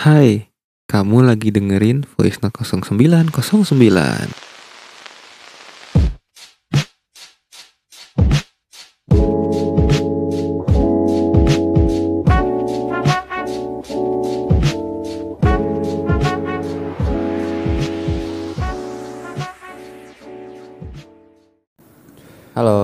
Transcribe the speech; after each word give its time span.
Hai, 0.00 0.48
kamu 0.88 1.28
lagi 1.28 1.52
dengerin 1.52 2.08
Voice 2.16 2.40
Note 2.40 2.64
0909. 2.64 3.36
Halo, 22.56 22.80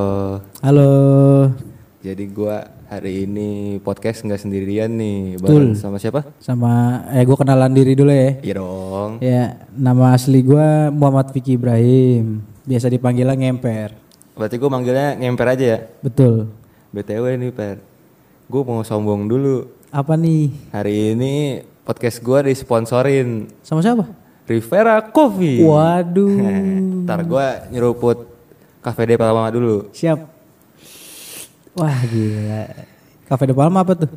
Halo. 0.60 0.92
jadi 2.04 2.28
gua 2.28 2.75
hari 2.86 3.26
ini 3.26 3.78
podcast 3.82 4.22
nggak 4.22 4.40
sendirian 4.46 4.90
nih, 4.94 5.42
Betul. 5.42 5.74
bareng 5.74 5.78
sama 5.78 5.98
siapa? 5.98 6.22
Sama 6.38 7.02
eh 7.10 7.26
gue 7.26 7.36
kenalan 7.36 7.74
diri 7.74 7.98
dulu 7.98 8.10
ya. 8.14 8.30
Iya 8.42 8.54
dong. 8.62 9.10
Ya, 9.18 9.42
nama 9.74 10.14
asli 10.14 10.40
gua 10.46 10.90
Muhammad 10.94 11.34
Vicky 11.34 11.58
Ibrahim. 11.58 12.42
Biasa 12.66 12.86
dipanggilnya 12.86 13.34
Ngemper. 13.34 13.90
Berarti 14.36 14.56
gua 14.60 14.70
manggilnya 14.70 15.16
ngemper 15.16 15.48
aja 15.48 15.64
ya. 15.64 15.78
Betul. 16.04 16.52
BTW 16.92 17.24
nih 17.40 17.52
Per, 17.56 17.76
gue 18.48 18.62
mau 18.62 18.84
sombong 18.84 19.24
dulu. 19.24 19.64
Apa 19.88 20.12
nih? 20.12 20.52
Hari 20.76 21.16
ini 21.16 21.34
podcast 21.88 22.20
gua 22.20 22.44
disponsorin 22.44 23.48
Sama 23.64 23.80
siapa? 23.80 24.04
Rivera 24.44 25.00
Coffee. 25.08 25.64
Waduh. 25.64 26.36
Ntar 27.08 27.24
gua 27.24 27.64
nyeruput 27.72 28.28
Cafe 28.84 29.02
de 29.08 29.16
Palma 29.16 29.48
dulu. 29.48 29.88
Siap. 29.90 30.35
Wah, 31.76 32.00
gila. 32.08 32.72
Cafe 33.28 33.44
de 33.44 33.54
Palma 33.54 33.84
apa 33.84 33.92
tuh? 33.92 34.12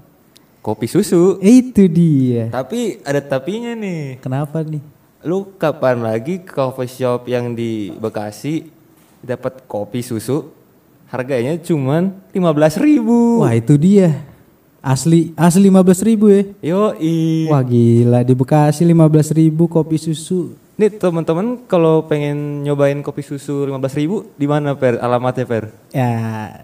Kopi 0.64 0.88
susu. 0.88 1.36
Eh, 1.44 1.60
Itu 1.60 1.84
dia. 1.92 2.48
Tapi 2.48 3.04
ada 3.04 3.20
tapinya 3.20 3.76
nih. 3.76 4.24
Kenapa 4.24 4.64
nih? 4.64 4.80
Lu 5.28 5.52
kapan 5.60 6.00
lagi 6.00 6.40
ke 6.40 6.56
coffee 6.56 6.88
shop 6.88 7.28
yang 7.28 7.52
di 7.52 7.92
Bekasi 8.00 8.72
dapat 9.20 9.68
kopi 9.68 10.00
susu? 10.00 10.56
Harganya 11.12 11.60
cuman 11.60 12.16
15.000 12.32 12.80
ribu. 12.80 13.44
Wah, 13.44 13.52
itu 13.52 13.76
dia. 13.76 14.24
Asli, 14.80 15.36
asli 15.36 15.68
15 15.68 16.08
ribu 16.08 16.32
ya. 16.32 16.44
Yoi. 16.64 17.52
Wah 17.52 17.60
gila, 17.60 18.24
di 18.24 18.32
Bekasi 18.32 18.88
15 18.88 19.36
ribu 19.36 19.68
kopi 19.68 20.00
susu. 20.00 20.56
Nih 20.80 20.96
teman-teman 20.96 21.68
kalau 21.68 22.08
pengen 22.08 22.64
nyobain 22.64 23.04
kopi 23.04 23.20
susu 23.20 23.68
15.000 23.68 24.00
ribu 24.00 24.32
di 24.40 24.48
mana 24.48 24.80
Per? 24.80 24.96
Alamatnya 25.04 25.44
Per? 25.44 25.92
Ya, 25.92 26.16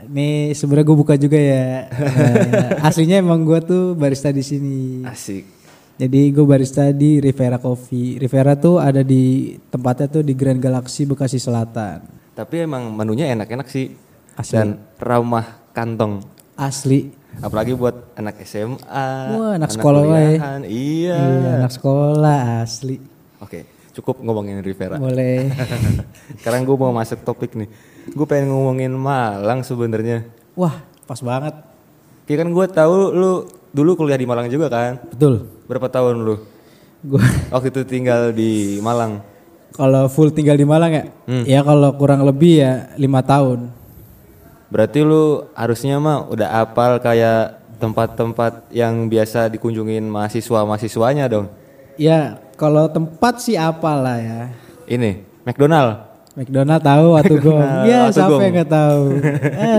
ini 0.08 0.56
sebenarnya 0.56 0.88
gue 0.88 0.98
buka 1.04 1.20
juga 1.20 1.36
ya. 1.36 1.68
Eh, 2.16 2.80
aslinya 2.80 3.20
emang 3.20 3.44
gue 3.44 3.60
tuh 3.60 3.92
barista 3.92 4.32
di 4.32 4.40
sini. 4.40 5.04
Asik. 5.04 5.44
Jadi 6.00 6.32
gue 6.32 6.48
barista 6.48 6.96
di 6.96 7.20
Rivera 7.20 7.60
Coffee. 7.60 8.16
Rivera 8.16 8.56
tuh 8.56 8.80
ada 8.80 9.04
di 9.04 9.52
tempatnya 9.68 10.08
tuh 10.08 10.24
di 10.24 10.32
Grand 10.32 10.64
Galaxy 10.64 11.04
Bekasi 11.04 11.36
Selatan. 11.36 12.08
Tapi 12.40 12.64
emang 12.64 12.96
menunya 12.96 13.28
enak-enak 13.36 13.68
sih. 13.68 13.92
Asli. 14.40 14.56
Dan 14.56 14.80
ramah 14.96 15.60
kantong. 15.76 16.24
Asli. 16.56 17.12
Apalagi 17.44 17.76
buat 17.76 18.16
anak 18.16 18.40
SMA, 18.48 18.80
Wah, 19.36 19.60
anak 19.60 19.76
sekolah 19.76 20.04
lah 20.08 20.22
ya. 20.24 20.40
Iya. 20.64 21.18
Iya, 21.20 21.52
anak 21.60 21.72
sekolah 21.76 22.64
asli. 22.64 22.96
Oke, 23.44 23.75
cukup 23.96 24.20
ngomongin 24.20 24.60
Rivera. 24.60 25.00
Boleh. 25.00 25.50
Sekarang 26.40 26.64
gue 26.64 26.76
mau 26.76 26.92
masuk 26.92 27.24
topik 27.24 27.56
nih. 27.56 27.72
Gue 28.12 28.26
pengen 28.26 28.52
ngomongin 28.52 28.92
Malang 28.92 29.64
sebenarnya. 29.64 30.28
Wah, 30.54 30.76
pas 31.04 31.18
banget. 31.18 31.56
Kayak 32.26 32.40
kan 32.44 32.50
gue 32.52 32.66
tahu 32.70 32.96
lu 33.12 33.32
dulu 33.72 33.96
kuliah 33.96 34.16
di 34.16 34.28
Malang 34.28 34.48
juga 34.48 34.68
kan? 34.68 35.00
Betul. 35.08 35.48
Berapa 35.66 35.88
tahun 35.88 36.22
lu? 36.22 36.36
Gue 37.02 37.22
Waktu 37.54 37.70
itu 37.70 37.82
tinggal 37.86 38.32
di 38.32 38.78
Malang. 38.80 39.24
kalau 39.72 40.08
full 40.08 40.32
tinggal 40.32 40.56
di 40.56 40.64
Malang 40.64 40.88
ya, 40.90 41.04
Hmm. 41.28 41.44
ya 41.44 41.60
kalau 41.60 41.92
kurang 41.96 42.24
lebih 42.24 42.64
ya 42.64 42.74
lima 42.96 43.20
tahun. 43.20 43.68
Berarti 44.72 45.04
lu 45.04 45.52
harusnya 45.52 46.00
mah 46.00 46.26
udah 46.26 46.64
apal 46.64 46.96
kayak 46.98 47.60
tempat-tempat 47.76 48.72
yang 48.72 49.12
biasa 49.12 49.52
dikunjungin 49.52 50.08
mahasiswa-mahasiswanya 50.08 51.28
dong. 51.28 51.52
Ya 52.00 52.40
kalau 52.56 52.88
tempat 52.88 53.40
sih 53.40 53.56
apalah 53.56 54.18
ya. 54.18 54.42
Ini, 54.86 55.24
McDonald. 55.44 56.16
McDonald 56.36 56.84
tahu 56.84 57.06
waktu 57.16 57.36
gong. 57.40 57.64
Ya 57.88 58.12
Watu 58.12 58.20
siapa 58.20 58.42
yang 58.44 58.54
nggak 58.60 58.72
tahu. 58.72 59.02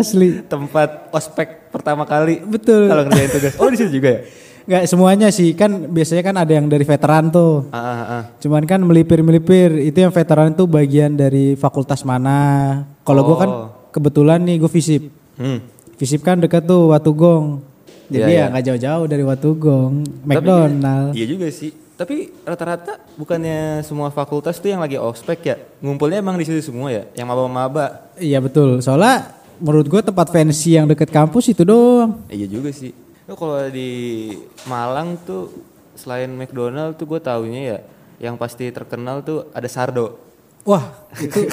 Asli. 0.01 0.29
Tempat 0.53 1.13
ospek 1.13 1.69
pertama 1.69 2.09
kali 2.09 2.41
Betul. 2.41 2.89
kalau 2.89 3.05
ngerjain 3.05 3.29
tugas. 3.29 3.55
Oh 3.61 3.69
di 3.69 3.77
situ 3.77 4.01
juga 4.01 4.09
ya? 4.09 4.21
Nggak 4.67 4.83
semuanya 4.89 5.29
sih 5.29 5.53
kan 5.53 5.71
biasanya 5.93 6.23
kan 6.25 6.35
ada 6.41 6.53
yang 6.57 6.67
dari 6.67 6.83
veteran 6.83 7.29
tuh. 7.29 7.69
Ah, 7.71 7.79
ah, 7.79 8.03
ah. 8.09 8.23
Cuman 8.41 8.65
kan 8.65 8.81
melipir-melipir 8.81 9.85
itu 9.85 10.01
yang 10.01 10.11
veteran 10.11 10.57
itu 10.57 10.65
bagian 10.65 11.13
dari 11.13 11.55
fakultas 11.55 12.03
mana. 12.03 12.83
Kalau 13.05 13.37
kan 13.37 13.51
Oh. 13.53 13.69
kebetulan 13.93 14.41
nih 14.41 14.57
gue 14.57 14.71
visip. 14.73 15.13
Hmm. 15.37 15.61
Visip 16.01 16.25
kan 16.25 16.41
dekat 16.41 16.65
tuh 16.65 16.89
Watugong. 16.89 17.61
Jadi 18.09 18.33
Iya, 18.33 18.49
ya 18.49 18.51
nggak 18.51 18.65
jauh-jauh 18.65 19.05
dari 19.07 19.23
Watugong. 19.23 19.93
McDonald. 20.25 21.13
Iya 21.13 21.27
juga 21.29 21.53
sih. 21.53 21.71
Tapi 21.97 22.29
rata-rata 22.45 23.01
bukannya 23.17 23.81
semua 23.81 24.13
fakultas 24.13 24.61
tuh 24.61 24.69
yang 24.69 24.85
lagi 24.85 25.01
ospek 25.01 25.39
ya? 25.49 25.57
Ngumpulnya 25.81 26.21
emang 26.21 26.37
di 26.37 26.45
situ 26.45 26.61
semua 26.61 26.93
ya? 26.93 27.09
Yang 27.17 27.27
maba-maba. 27.33 28.13
Iya 28.21 28.45
betul. 28.45 28.85
Soalnya 28.85 29.33
menurut 29.57 29.89
gue 29.89 30.05
tempat 30.05 30.29
fancy 30.29 30.77
yang 30.77 30.85
deket 30.85 31.09
kampus 31.09 31.57
itu 31.57 31.65
doang. 31.65 32.21
Iya 32.29 32.53
juga 32.53 32.69
sih. 32.69 32.93
Kalau 33.25 33.57
di 33.73 34.29
Malang 34.69 35.17
tuh 35.25 35.49
selain 35.97 36.29
McDonald 36.29 37.01
tuh 37.01 37.09
gue 37.09 37.21
taunya 37.25 37.61
ya 37.65 37.79
yang 38.21 38.37
pasti 38.37 38.69
terkenal 38.69 39.25
tuh 39.25 39.49
ada 39.57 39.65
Sardo. 39.65 40.21
Wah 40.69 40.93
itu 41.17 41.49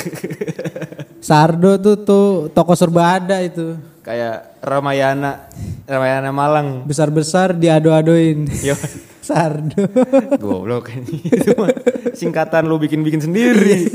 Sardo 1.27 1.79
tuh 1.79 1.95
tuh 2.03 2.27
toko 2.51 2.75
serba 2.75 3.15
ada 3.15 3.39
itu. 3.39 3.79
Kayak 4.03 4.59
Ramayana, 4.59 5.47
Ramayana 5.87 6.35
Malang. 6.35 6.83
Besar-besar 6.83 7.55
diado-adoin. 7.55 8.43
Sardo. 9.23 9.88
goblok 10.44 10.91
kan 10.91 11.01
singkatan 12.11 12.67
lu 12.67 12.75
bikin-bikin 12.75 13.23
sendiri. 13.23 13.88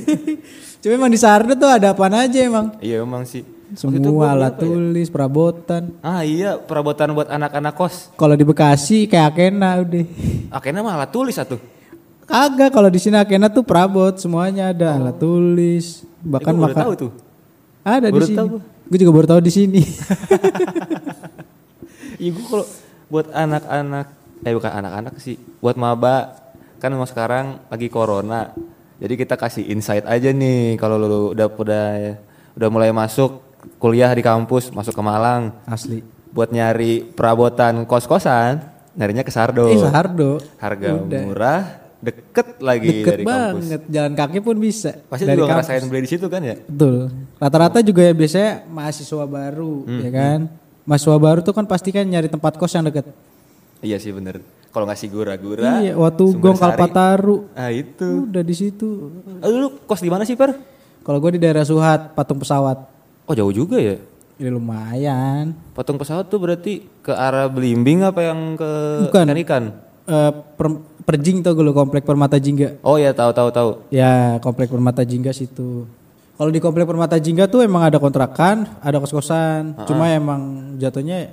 Cuma 0.81 1.05
emang 1.05 1.12
di 1.12 1.21
Sardo 1.21 1.53
tuh 1.53 1.69
ada 1.69 1.93
apa 1.93 2.09
aja 2.09 2.39
emang. 2.41 2.72
iya 2.81 3.05
emang 3.05 3.28
sih. 3.28 3.44
Semua 3.77 4.33
alat 4.33 4.56
ya? 4.56 4.65
tulis, 4.65 5.12
perabotan. 5.12 5.93
Ah 6.00 6.25
iya, 6.25 6.56
perabotan 6.56 7.12
buat 7.12 7.28
anak-anak 7.28 7.77
kos. 7.77 8.09
Kalau 8.16 8.33
di 8.33 8.41
Bekasi 8.41 9.05
kayak 9.05 9.37
Akena 9.37 9.84
udah. 9.84 10.09
Akhirnya 10.49 10.81
mah 10.81 10.97
alat 10.97 11.12
tulis 11.12 11.37
satu. 11.37 11.60
Kagak 12.25 12.72
kalau 12.72 12.89
di 12.89 12.97
sini 12.97 13.21
Akena 13.21 13.53
tuh 13.53 13.60
perabot 13.60 14.16
semuanya 14.16 14.72
ada 14.72 14.97
alat 14.97 15.21
tulis. 15.21 16.09
Bahkan 16.25 16.56
Oh. 16.56 16.56
Eh, 16.56 16.60
baru 16.65 16.72
makan 16.72 16.81
tahu 16.81 16.93
tuh. 16.97 17.10
ada 17.84 18.09
di 18.09 18.21
sini. 18.25 18.47
Gue 18.89 18.99
juga 19.05 19.12
baru 19.12 19.27
tahu 19.28 19.41
di 19.45 19.53
sini. 19.53 19.83
Iya 22.19 22.34
gue 22.34 22.45
kalau 22.50 22.66
buat 23.06 23.31
anak-anak, 23.31 24.06
eh 24.41 24.53
bukan 24.53 24.72
anak-anak 24.72 25.15
sih, 25.16 25.34
buat 25.59 25.75
maba 25.75 26.38
kan 26.76 26.91
mau 26.91 27.04
sekarang 27.04 27.59
lagi 27.66 27.87
corona, 27.87 28.54
jadi 28.97 29.15
kita 29.16 29.34
kasih 29.34 29.66
insight 29.66 30.04
aja 30.04 30.31
nih 30.31 30.75
kalau 30.75 30.94
lu 30.94 31.06
udah 31.28 31.47
udah 31.49 31.87
udah 32.54 32.69
mulai 32.69 32.91
masuk 32.91 33.43
kuliah 33.77 34.10
di 34.10 34.21
kampus, 34.21 34.71
masuk 34.71 34.93
ke 34.93 35.00
Malang, 35.00 35.50
Asli. 35.65 36.00
buat 36.28 36.48
nyari 36.48 37.03
perabotan 37.04 37.82
kos-kosan, 37.82 38.62
nyarinya 38.94 39.22
ke 39.22 39.31
Sardo. 39.31 39.66
Eh 39.66 39.77
Sardo. 39.77 40.38
Harga 40.56 40.88
Udah. 40.97 41.21
murah, 41.21 41.62
deket 41.98 42.59
lagi 42.60 43.03
Deket 43.03 43.10
dari 43.12 43.22
kampus. 43.22 43.34
banget, 43.59 43.81
jalan 43.88 44.12
kaki 44.15 44.38
pun 44.38 44.56
bisa. 44.56 44.91
Pasti 45.04 45.25
Dari 45.25 45.34
juga 45.34 45.50
kampus. 45.50 45.66
ngerasain 45.66 45.84
beli 45.84 46.00
di 46.00 46.10
situ 46.10 46.27
kan 46.27 46.41
ya? 46.41 46.54
Betul. 46.60 47.10
Rata-rata 47.37 47.78
juga 47.81 48.03
ya 48.03 48.15
biasanya 48.15 48.50
mahasiswa 48.66 49.25
baru, 49.25 49.75
Hmm, 49.82 50.00
ya 50.00 50.10
kan? 50.12 50.38
Mahasiswa 50.84 51.16
baru 51.19 51.41
tuh 51.43 51.53
kan 51.53 51.66
pasti 51.66 51.91
kan 51.91 52.03
nyari 52.03 52.27
tempat 52.27 52.54
kos 52.54 52.71
yang 52.71 52.87
deket. 52.87 53.10
Iya 53.81 53.97
sih 53.97 54.11
bener. 54.11 54.43
Kalau 54.69 54.84
ngasih 54.84 55.09
gura-gura, 55.09 55.81
Iya, 55.81 55.97
waktu 55.97 56.25
Gong. 56.36 56.54
Kalpataru. 56.54 57.48
Ah 57.57 57.72
itu. 57.72 58.28
Udah 58.28 58.45
di 58.45 58.53
situ. 58.53 59.09
Eh, 59.41 59.48
lu 59.48 59.80
kos 59.89 60.04
di 60.04 60.13
mana 60.13 60.28
sih 60.28 60.36
Per? 60.36 60.53
Kalau 61.01 61.19
gue 61.19 61.34
di 61.34 61.41
daerah 61.41 61.65
Suhat, 61.65 62.13
patung 62.13 62.36
pesawat. 62.36 62.84
Oh 63.25 63.33
jauh 63.33 63.48
juga 63.51 63.80
ya. 63.80 63.97
Ya 64.36 64.51
lumayan. 64.53 65.57
Patung 65.72 65.97
pesawat 65.97 66.28
tuh 66.28 66.39
berarti 66.39 66.84
ke 67.01 67.10
arah 67.10 67.48
Belimbing 67.48 68.04
apa 68.04 68.21
yang 68.22 68.54
ke 68.54 68.71
Bukan. 69.09 69.25
ikan 69.25 69.41
ikan? 69.42 69.65
Eh, 70.04 70.33
per- 70.54 70.84
perjing 71.03 71.41
tuh 71.41 71.57
gue 71.57 71.72
komplek 71.72 72.04
Permata 72.04 72.36
Jingga. 72.36 72.77
Oh 72.84 73.01
ya 73.01 73.10
tahu 73.10 73.33
tahu 73.33 73.48
tahu. 73.48 73.71
Ya 73.89 74.36
komplek 74.39 74.69
Permata 74.69 75.01
Jingga 75.01 75.33
situ. 75.33 75.89
Kalau 76.36 76.51
di 76.53 76.60
komplek 76.60 76.86
Permata 76.86 77.16
Jingga 77.16 77.48
tuh 77.48 77.65
emang 77.65 77.83
ada 77.83 77.97
kontrakan, 77.97 78.69
ada 78.78 79.01
kos-kosan. 79.01 79.75
Cuma 79.89 80.07
emang 80.07 80.72
jatuhnya 80.77 81.33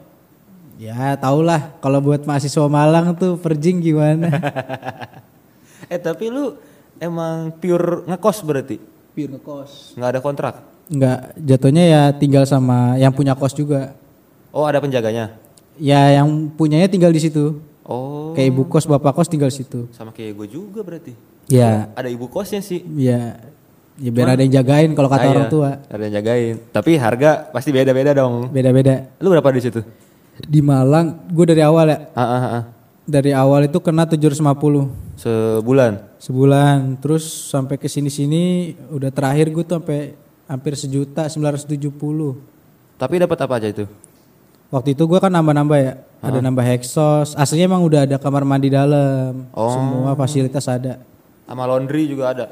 ya 0.78 1.16
tau 1.16 1.40
lah 1.40 1.76
kalau 1.80 2.00
buat 2.00 2.24
mahasiswa 2.24 2.68
Malang 2.68 3.16
tuh 3.16 3.36
perjing 3.36 3.80
gimana. 3.80 4.28
eh 5.92 6.00
tapi 6.00 6.28
lu 6.28 6.56
emang 6.98 7.52
pure 7.56 8.04
ngekos 8.06 8.38
berarti? 8.42 8.78
Pure 9.12 9.38
ngekos. 9.38 9.96
Nggak 9.96 10.10
ada 10.10 10.20
kontrak? 10.22 10.56
Enggak, 10.86 11.34
jatuhnya 11.34 11.84
ya 11.84 12.02
tinggal 12.14 12.46
sama 12.46 12.94
yang 12.96 13.10
punya 13.10 13.34
kos 13.34 13.58
juga. 13.58 13.98
Oh 14.54 14.70
ada 14.70 14.78
penjaganya? 14.78 15.34
Ya 15.76 16.14
yang 16.14 16.30
punyanya 16.54 16.86
tinggal 16.86 17.10
di 17.10 17.20
situ. 17.20 17.58
Oh, 17.86 18.34
Kayak 18.34 18.50
ibu 18.50 18.62
kos, 18.66 18.90
bapak 18.90 19.14
kos 19.14 19.30
tinggal 19.30 19.54
situ. 19.54 19.86
sama 19.94 20.10
kayak 20.10 20.34
gue 20.34 20.48
juga 20.58 20.82
berarti. 20.82 21.14
Ya, 21.46 21.94
Ada 21.94 22.10
ibu 22.10 22.26
kosnya 22.26 22.58
sih. 22.58 22.82
ya, 22.98 23.38
ya 24.02 24.10
biar 24.10 24.34
ada 24.34 24.42
yang 24.42 24.50
jagain 24.58 24.98
kalau 24.98 25.06
kata 25.06 25.30
Ah, 25.30 25.30
orang 25.30 25.46
iya, 25.46 25.54
tua. 25.54 25.70
Ada 25.86 26.02
yang 26.10 26.16
jagain. 26.18 26.56
Tapi 26.74 26.92
harga 26.98 27.46
pasti 27.54 27.70
beda-beda 27.70 28.18
dong. 28.18 28.50
Beda-beda. 28.50 29.06
Lu 29.22 29.30
berapa 29.30 29.46
di 29.54 29.62
situ? 29.62 29.86
Di 30.44 30.60
Malang, 30.60 31.32
gue 31.32 31.46
dari 31.48 31.64
awal 31.64 31.96
ya. 31.96 32.00
Ah, 32.12 32.24
ah, 32.24 32.44
ah. 32.60 32.64
Dari 33.06 33.32
awal 33.32 33.70
itu 33.70 33.78
kena 33.80 34.04
750 34.10 34.90
Sebulan. 35.16 36.18
sebulan. 36.20 37.00
Terus 37.00 37.24
sampai 37.24 37.78
ke 37.80 37.86
sini-sini 37.88 38.76
udah 38.92 39.14
terakhir 39.14 39.54
gue 39.54 39.64
tuh 39.64 39.80
sampai 39.80 40.18
hampir 40.50 40.74
sejuta 40.76 41.30
970. 41.30 41.96
Tapi 43.00 43.14
dapat 43.22 43.38
apa 43.40 43.54
aja 43.62 43.68
itu? 43.70 43.86
Waktu 44.74 44.98
itu 44.98 45.04
gue 45.06 45.20
kan 45.22 45.32
nambah-nambah 45.32 45.80
ya. 45.80 45.94
Ada 46.26 46.42
nambah 46.42 46.66
hexos. 46.66 47.38
Aslinya 47.38 47.70
emang 47.70 47.86
udah 47.86 48.10
ada 48.10 48.18
kamar 48.18 48.42
mandi 48.44 48.74
dalam. 48.74 49.46
Oh. 49.54 49.70
Semua 49.70 50.18
fasilitas 50.18 50.66
ada. 50.66 50.98
Sama 51.46 51.70
laundry 51.70 52.10
juga 52.10 52.34
ada. 52.34 52.46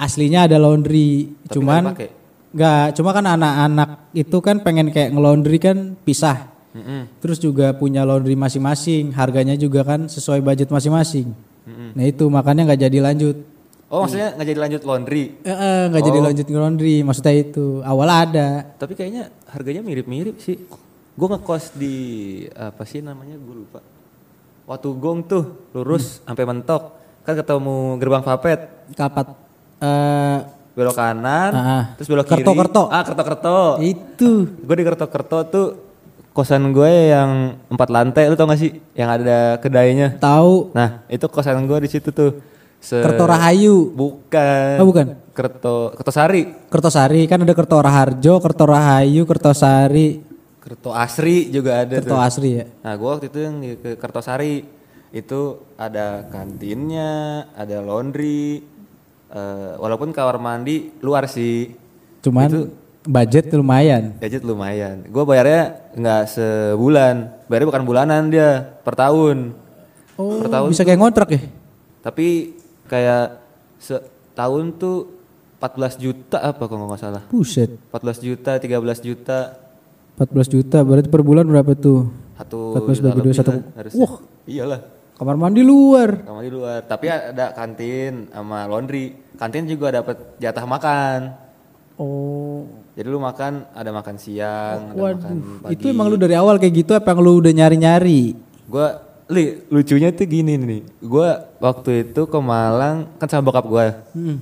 Aslinya 0.00 0.48
ada 0.48 0.56
laundry. 0.56 1.36
Tapi 1.44 1.54
cuman 1.60 1.92
nggak 1.92 1.92
dipakai? 1.92 2.10
nggak, 2.56 2.86
cuma 2.96 3.10
kan 3.12 3.24
anak-anak 3.28 3.90
itu 4.16 4.36
kan 4.40 4.56
pengen 4.64 4.88
kayak 4.88 5.12
ngelondri 5.12 5.60
kan 5.60 5.92
pisah. 6.00 6.55
Mm-mm. 6.76 7.00
Terus 7.24 7.40
juga 7.40 7.72
punya 7.72 8.04
laundry 8.04 8.36
masing-masing. 8.36 9.16
Harganya 9.16 9.56
juga 9.56 9.80
kan 9.82 10.06
sesuai 10.06 10.44
budget 10.44 10.68
masing-masing. 10.68 11.32
Nah 11.66 12.04
itu 12.04 12.28
makanya 12.28 12.68
nggak 12.68 12.80
jadi 12.86 12.98
lanjut. 13.00 13.36
Oh, 13.86 14.02
maksudnya 14.02 14.34
nggak 14.34 14.48
jadi 14.50 14.60
lanjut 14.60 14.82
laundry. 14.82 15.24
Eh, 15.46 15.50
eh, 15.50 15.82
nggak 15.90 16.02
jadi 16.02 16.18
lanjut 16.18 16.46
ngelondri. 16.50 16.96
Maksudnya 17.06 17.34
itu 17.38 17.80
awal 17.86 18.08
ada. 18.10 18.66
Tapi 18.76 18.98
kayaknya 18.98 19.30
harganya 19.50 19.82
mirip-mirip 19.82 20.42
sih. 20.42 20.58
Gue 21.16 21.28
ngekos 21.32 21.72
di 21.78 21.96
apa 22.52 22.82
sih 22.82 23.00
namanya? 23.00 23.38
Gue 23.38 23.62
lupa. 23.62 23.80
Waktu 24.66 24.88
gong 24.98 25.18
tuh 25.30 25.70
lurus 25.70 26.20
sampai 26.26 26.44
mentok. 26.44 26.98
Kan 27.22 27.38
ketemu 27.38 27.96
gerbang 28.02 28.22
Vapet. 28.26 28.60
Kapat. 28.94 29.26
eh 29.80 30.38
Belok 30.76 30.92
kanan, 30.92 31.52
ah. 31.56 31.84
terus 31.96 32.04
belok 32.12 32.28
kiri. 32.28 32.44
Kerto-kerto. 32.44 32.92
Ah, 32.92 33.00
kerto-kerto. 33.00 33.80
itu. 33.80 34.44
Gue 34.60 34.76
di 34.76 34.84
kerto-kerto 34.84 35.38
tuh 35.48 35.66
kosan 36.36 36.76
gue 36.76 37.16
yang 37.16 37.56
empat 37.72 37.88
lantai, 37.88 38.28
lu 38.28 38.36
tau 38.36 38.44
gak 38.44 38.60
sih? 38.60 38.76
Yang 38.92 39.10
ada 39.24 39.38
kedainya. 39.56 40.20
Tahu 40.20 40.76
Nah, 40.76 41.08
itu 41.08 41.24
kosan 41.32 41.64
gue 41.64 41.78
di 41.80 41.88
situ 41.88 42.12
tuh. 42.12 42.36
Se 42.76 43.00
Kerto 43.00 43.24
Rahayu. 43.24 43.96
Bukan. 43.96 44.76
Oh, 44.84 44.86
bukan. 44.92 45.16
Kerto 45.32 45.96
Kertosari. 45.96 46.68
Kertosari 46.68 47.24
kan 47.24 47.40
ada 47.40 47.56
Kerto 47.56 47.80
Raharjo, 47.80 48.36
Kerto 48.44 48.64
Rahayu, 48.68 49.24
Kertosari, 49.24 50.20
Kerto 50.60 50.90
Asri 50.92 51.48
juga 51.48 51.86
ada 51.86 51.96
Kerto 51.96 52.12
tuh. 52.12 52.20
Asri 52.20 52.50
ya. 52.60 52.64
Nah, 52.84 52.92
gue 53.00 53.08
waktu 53.08 53.26
itu 53.32 53.38
yang 53.40 53.56
di 53.64 53.80
ke 53.80 53.96
Kertosari 53.96 54.66
itu 55.16 55.40
ada 55.80 56.28
kantinnya, 56.28 57.46
ada 57.56 57.80
laundry, 57.80 58.60
eh, 59.32 59.72
walaupun 59.80 60.12
kamar 60.12 60.36
mandi 60.36 60.92
luar 61.00 61.30
sih, 61.30 61.72
Cuman 62.20 62.50
budget 63.06 63.48
lumayan. 63.54 64.18
gadget 64.18 64.42
lumayan. 64.42 65.06
Gue 65.08 65.22
bayarnya 65.22 65.90
nggak 65.94 66.22
sebulan, 66.34 67.14
bayarnya 67.46 67.68
bukan 67.70 67.84
bulanan 67.86 68.22
dia, 68.28 68.78
per 68.82 68.98
tahun. 68.98 69.54
Oh, 70.18 70.42
per 70.42 70.48
tahun. 70.50 70.68
bisa 70.74 70.82
kayak 70.82 71.00
ngontrak 71.00 71.28
ya? 71.32 71.40
Tapi 72.02 72.58
kayak 72.90 73.40
setahun 73.78 74.64
tuh 74.78 74.96
14 75.58 75.96
juta 76.02 76.38
apa 76.42 76.64
kalau 76.68 76.90
nggak 76.90 77.00
salah. 77.00 77.22
Buset. 77.30 77.70
14 77.90 78.20
juta, 78.20 78.58
13 78.60 79.00
juta, 79.00 79.38
14 80.20 80.52
juta 80.52 80.78
berarti 80.84 81.08
per 81.08 81.22
bulan 81.22 81.46
berapa 81.48 81.72
tuh? 81.76 82.10
satu 82.36 82.76
14 82.84 83.00
juta 83.00 83.08
bagi 83.16 83.22
dua, 83.24 83.32
satu. 83.32 83.50
Wah. 83.96 84.12
Iyalah. 84.44 84.80
Kamar 85.16 85.40
mandi 85.40 85.64
luar. 85.64 86.20
kamar 86.28 86.44
di 86.44 86.52
luar 86.52 86.84
tapi 86.84 87.08
ada 87.08 87.56
kantin 87.56 88.28
sama 88.28 88.68
laundry 88.68 89.16
kantin 89.40 89.64
juga 89.64 89.88
dapat 89.88 90.36
jatah 90.36 90.68
makan 90.68 91.32
Oh. 91.96 92.68
Jadi 92.96 93.06
lu 93.06 93.20
makan 93.20 93.68
ada 93.70 93.90
makan 93.90 94.16
siang 94.16 94.78
ada 94.90 95.00
makan 95.14 95.36
pagi 95.60 95.72
Itu 95.74 95.84
emang 95.86 96.08
lu 96.08 96.16
dari 96.16 96.32
awal 96.32 96.56
kayak 96.56 96.74
gitu 96.74 96.92
apa 96.92 97.12
yang 97.12 97.20
lu 97.20 97.36
udah 97.36 97.52
nyari-nyari? 97.52 98.32
gua 98.64 98.98
li 99.26 99.62
lucunya 99.68 100.10
tuh 100.10 100.24
gini 100.24 100.56
nih 100.56 100.82
gua 101.00 101.50
waktu 101.58 102.08
itu 102.08 102.24
ke 102.24 102.38
Malang 102.38 103.12
kan 103.14 103.26
sama 103.26 103.46
bokap 103.46 103.66
gua 103.66 103.86
Hmm. 104.10 104.40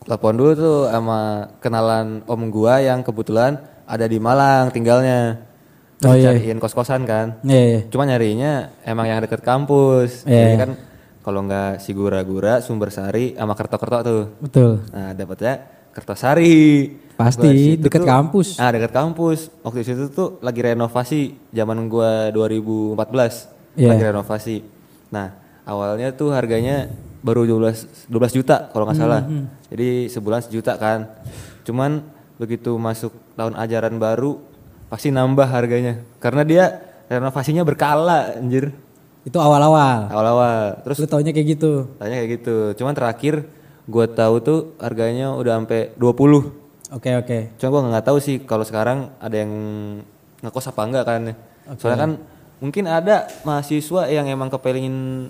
telepon 0.00 0.34
dulu 0.34 0.52
tuh 0.52 0.78
sama 0.88 1.20
kenalan 1.58 2.24
om 2.24 2.42
gua 2.48 2.78
yang 2.78 3.00
kebetulan 3.00 3.60
ada 3.84 4.04
di 4.04 4.16
Malang 4.16 4.70
tinggalnya 4.70 5.46
Oh, 6.00 6.16
iya. 6.16 6.32
cariin 6.32 6.56
kos-kosan 6.56 7.04
kan 7.04 7.44
Iya, 7.44 7.60
iya. 7.62 7.80
Cuma 7.86 8.08
nyarinya 8.08 8.72
emang 8.80 9.04
yang 9.04 9.20
deket 9.20 9.44
kampus. 9.44 10.24
Iya. 10.24 10.32
Jadi 10.32 10.54
kan 10.56 10.70
kalau 11.20 11.44
nggak 11.44 11.76
si 11.76 11.92
gura-gura, 11.92 12.64
sumber 12.64 12.88
sari 12.88 13.36
sama 13.36 13.52
kerto-kerto 13.52 13.98
tuh. 14.00 14.24
Betul. 14.40 14.80
Nah 14.88 15.12
dapetnya 15.12 15.60
Kertosari. 15.92 16.88
Pasti, 17.20 17.76
tuh- 17.76 18.08
kampus. 18.08 18.48
Ah 18.56 18.70
dekat 18.70 18.90
kampus. 18.90 19.52
Waktu 19.60 19.84
itu 19.84 20.08
tuh 20.08 20.40
lagi 20.40 20.60
renovasi 20.60 21.20
zaman 21.50 21.84
gua 21.86 22.32
2014. 22.32 23.50
Iya. 23.76 23.88
Lagi 23.92 24.02
renovasi. 24.06 24.56
Nah 25.12 25.36
awalnya 25.62 26.10
tuh 26.10 26.32
harganya 26.32 26.88
baru 27.20 27.44
12 27.44 28.08
12 28.08 28.38
juta 28.40 28.72
kalau 28.72 28.88
nggak 28.88 28.96
salah. 28.96 29.20
Hmm, 29.22 29.46
Jadi 29.68 30.08
sebulan 30.08 30.40
sejuta 30.42 30.74
kan. 30.74 31.06
Cuman 31.62 32.00
begitu 32.36 32.72
masuk 32.74 33.12
tahun 33.36 33.52
ajaran 33.54 34.00
baru 34.00 34.40
pasti 34.88 35.12
nambah 35.12 35.44
harganya 35.46 36.00
karena 36.18 36.42
dia 36.42 36.64
renovasinya 37.06 37.62
berkala 37.62 38.34
anjir 38.34 38.72
Itu 39.22 39.36
awal-awal. 39.36 40.08
awal-awal 40.08 40.80
terus 40.80 40.98
Lu 40.98 41.06
taunya 41.06 41.30
kayak 41.30 41.48
gitu. 41.54 41.86
tanya 42.00 42.16
kayak 42.16 42.30
gitu 42.40 42.56
cuman 42.74 42.96
terakhir 42.96 43.44
gua 43.84 44.08
tahu 44.08 44.40
tuh 44.40 44.58
harganya 44.80 45.30
udah 45.30 45.60
sampai 45.60 45.92
20 45.94 46.48
Oke, 46.90 47.14
oke. 47.14 47.38
cuma 47.54 47.68
gua 47.70 47.80
nggak 47.94 48.06
tahu 48.10 48.18
sih 48.18 48.42
kalau 48.42 48.66
sekarang 48.66 49.14
ada 49.22 49.36
yang 49.38 49.52
ngekos 50.42 50.74
apa 50.74 50.82
enggak 50.82 51.04
kan 51.06 51.22
soalnya 51.78 51.98
kan 52.02 52.12
mungkin 52.58 52.84
ada 52.90 53.30
mahasiswa 53.46 54.10
yang 54.10 54.26
emang 54.26 54.50
kepelingin 54.50 55.28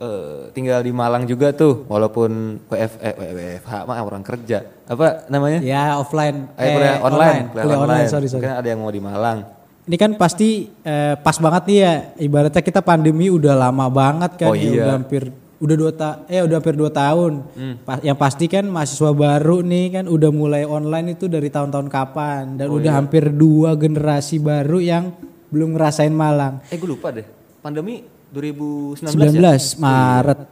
eh, 0.00 0.48
tinggal 0.54 0.80
di 0.80 0.92
Malang 0.94 1.26
juga 1.26 1.52
tuh 1.52 1.84
walaupun 1.90 2.62
WF 2.70 2.92
eh, 3.02 3.14
WFH 3.16 3.72
mah 3.90 4.00
orang 4.00 4.24
kerja 4.24 4.64
apa 4.88 5.26
namanya 5.28 5.60
Ya, 5.60 5.98
offline. 6.00 6.50
Eh, 6.56 6.74
kuliah 6.74 6.98
online, 7.04 7.44
Kuliah 7.54 7.78
online, 7.78 8.08
sorry, 8.10 8.26
sorry. 8.26 8.42
Mungkin 8.42 8.54
ada 8.58 8.68
yang 8.70 8.80
mau 8.82 8.90
di 8.90 9.02
Malang. 9.02 9.38
Ini 9.86 9.96
kan 9.98 10.10
pasti 10.14 10.66
eh, 10.82 11.14
pas 11.18 11.36
banget 11.38 11.62
nih 11.70 11.78
ya. 11.78 11.92
Ibaratnya 12.18 12.62
kita 12.62 12.80
pandemi 12.82 13.30
udah 13.30 13.54
lama 13.54 13.86
banget 13.86 14.34
kan. 14.34 14.50
Oh, 14.50 14.56
ya, 14.58 14.62
iya. 14.62 14.82
udah 14.82 14.94
hampir 14.98 15.22
udah 15.60 15.76
dua 15.76 15.92
ta 15.92 16.24
eh 16.24 16.40
udah 16.40 16.56
hampir 16.56 16.72
dua 16.72 16.88
tahun. 16.88 17.44
Hmm. 17.52 17.74
Pa- 17.80 18.00
yang 18.00 18.16
pasti 18.16 18.48
kan 18.48 18.64
mahasiswa 18.64 19.12
baru 19.12 19.60
nih 19.60 19.86
kan 19.92 20.04
udah 20.06 20.30
mulai 20.30 20.64
online 20.64 21.14
itu 21.14 21.28
dari 21.28 21.46
tahun-tahun 21.46 21.86
kapan 21.86 22.56
dan 22.56 22.66
Oh, 22.66 22.80
udah 22.80 22.92
iya. 22.92 22.98
hampir 22.98 23.28
dua 23.28 23.76
generasi 23.76 24.36
baru 24.36 24.80
yang 24.80 25.12
belum 25.48 25.74
ngerasain 25.74 26.10
Malang. 26.10 26.64
Eh 26.66 26.76
gue 26.76 26.88
lupa 26.88 27.12
deh. 27.12 27.28
Pandemi 27.60 28.00
2019 28.30 29.04
19 29.04 29.36
ya? 29.36 29.52
Maret, 29.76 30.40
Iya, 30.40 30.46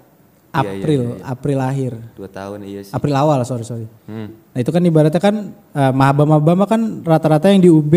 iya, 0.50 0.60
April, 0.74 1.02
iya, 1.04 1.24
April 1.24 1.58
akhir. 1.62 1.92
Dua 2.12 2.28
tahun 2.28 2.58
iya 2.64 2.80
sih. 2.82 2.92
April 2.92 3.14
awal, 3.14 3.38
sorry 3.42 3.62
sorry. 3.62 3.86
Hmm. 4.04 4.28
Nah 4.50 4.58
itu 4.58 4.68
kan 4.68 4.82
ibaratnya 4.82 5.18
kan 5.18 5.36
eh, 5.54 5.92
maba-maba 5.94 6.52
mah 6.54 6.66
kan 6.66 6.80
rata-rata 7.00 7.48
yang 7.48 7.60
di 7.60 7.70
UB, 7.70 7.94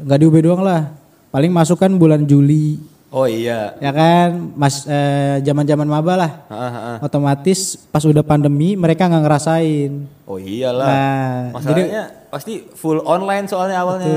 nggak 0.00 0.16
di 0.16 0.24
UB 0.24 0.36
doang 0.40 0.60
lah. 0.60 0.90
Paling 1.28 1.50
masuk 1.50 1.76
kan 1.76 1.92
bulan 1.92 2.24
Juli, 2.24 2.78
Oh 3.10 3.26
iya. 3.26 3.74
ya 3.82 3.90
kan, 3.90 4.54
mas 4.54 4.86
eh, 4.86 5.42
zaman-zaman 5.42 5.82
maba 5.82 6.14
lah. 6.14 6.32
Ha, 6.46 6.54
ha, 6.54 6.68
ha. 6.70 6.92
Otomatis 7.02 7.74
pas 7.90 8.06
udah 8.06 8.22
pandemi 8.22 8.78
mereka 8.78 9.10
nggak 9.10 9.26
ngerasain. 9.26 10.06
Oh 10.30 10.38
iyalah. 10.38 10.86
Nah, 10.86 11.58
Masalahnya 11.58 12.30
pasti 12.30 12.70
full 12.70 13.02
online 13.02 13.50
soalnya 13.50 13.82
awalnya. 13.82 14.14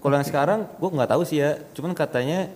Kalau 0.00 0.14
yang 0.16 0.24
sekarang 0.24 0.64
gue 0.64 0.88
nggak 0.88 1.12
tahu 1.12 1.22
sih 1.28 1.44
ya. 1.44 1.60
Cuman 1.76 1.92
katanya 1.92 2.48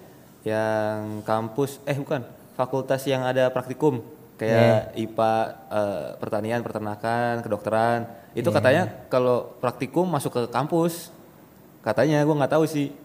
yang 0.48 1.20
kampus 1.28 1.76
eh 1.84 1.92
bukan 1.92 2.24
fakultas 2.56 3.04
yang 3.04 3.20
ada 3.28 3.52
praktikum 3.52 4.00
kayak 4.40 4.96
IPA, 4.96 5.34
eh, 5.76 6.06
pertanian, 6.16 6.64
peternakan, 6.64 7.44
kedokteran. 7.44 8.08
Itu 8.32 8.48
katanya 8.48 8.88
kalau 9.12 9.52
praktikum 9.60 10.08
masuk 10.08 10.32
ke 10.32 10.42
kampus. 10.48 11.12
Katanya 11.84 12.24
gue 12.24 12.32
nggak 12.32 12.56
tahu 12.56 12.64
sih. 12.64 12.96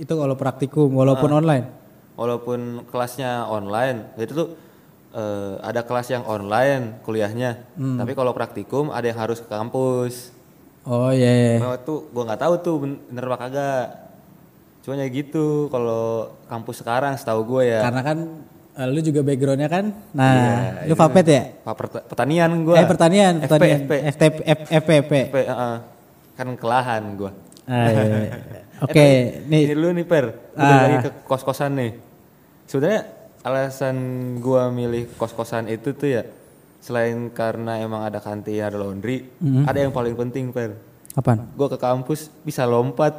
Itu 0.00 0.16
kalau 0.16 0.32
praktikum 0.34 0.88
walaupun 0.90 1.28
Ah. 1.28 1.38
online. 1.38 1.66
walaupun 2.16 2.60
kelasnya 2.86 3.44
online 3.46 4.12
itu 4.14 4.32
tuh 4.34 4.48
eh, 5.10 5.54
ada 5.60 5.80
kelas 5.80 6.04
yang 6.06 6.20
online 6.22 7.00
kuliahnya 7.00 7.64
tapi 7.96 8.12
kalau 8.12 8.30
praktikum 8.30 8.88
ada 8.88 9.04
yang 9.04 9.16
harus 9.16 9.40
ke 9.40 9.48
kampus 9.48 10.28
Oh 10.82 11.08
iya. 11.08 11.32
iya. 11.32 11.56
nah, 11.58 11.76
tuh 11.76 12.08
gua 12.08 12.24
nggak 12.26 12.40
tahu 12.40 12.54
tuh 12.58 12.74
ben- 12.78 13.00
bener 13.06 13.24
apa 13.24 13.36
kagak 13.40 13.84
cuma 14.80 14.96
ya 14.96 15.08
gitu 15.08 15.68
kalau 15.68 16.28
kampus 16.44 16.80
sekarang 16.80 17.12
setahu 17.14 17.40
gue 17.46 17.62
ya 17.68 17.80
Karena 17.82 18.00
kan 18.02 18.18
eh, 18.70 18.86
lu 18.86 19.00
juga 19.00 19.20
backgroundnya 19.20 19.68
kan. 19.68 19.84
Nah, 20.12 20.32
Iya, 20.32 20.52
lu 20.84 20.92
itu 20.92 20.94
Vapet 20.96 21.24
ya? 21.26 21.42
Pak 21.60 21.74
Pert- 21.74 22.04
pertanian 22.06 22.50
gue 22.64 22.74
Eh 22.74 22.86
pertanian, 22.86 23.34
FP, 23.38 23.44
pertanian. 23.46 23.80
FP. 23.82 23.92
FTP, 24.08 24.36
F- 24.40 24.68
FPP. 24.78 25.12
FP, 25.26 25.36
kan 26.34 26.48
kelahan 26.56 27.02
gue 27.14 27.30
Ah, 27.68 27.86
iya, 27.88 28.02
iya. 28.06 28.32
Oke, 28.84 29.06
nih 29.44 29.60
ini 29.68 29.74
dulu 29.76 29.88
nih 29.92 30.06
per 30.06 30.24
Udah 30.56 30.64
Ah. 30.64 30.80
lagi 30.88 30.96
ke 31.04 31.10
kos 31.24 31.44
kosan 31.44 31.76
nih 31.76 31.92
sebenarnya 32.64 33.02
alasan 33.40 33.96
gua 34.38 34.68
milih 34.68 35.16
kos-kosan 35.16 35.64
itu 35.66 35.92
tuh 35.92 36.20
ya 36.20 36.22
selain 36.80 37.28
karena 37.28 37.76
emang 37.76 38.04
ada 38.04 38.20
kantin, 38.20 38.60
ada 38.60 38.76
laundry, 38.76 39.28
ada 39.64 39.76
yang 39.76 39.92
paling 39.92 40.16
penting, 40.16 40.48
Per. 40.48 40.76
Apaan? 41.12 41.44
Gua 41.52 41.68
ke 41.68 41.76
kampus 41.76 42.32
bisa 42.40 42.64
lompat 42.64 43.16